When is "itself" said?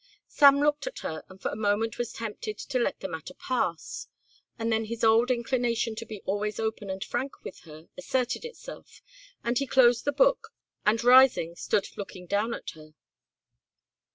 8.43-9.03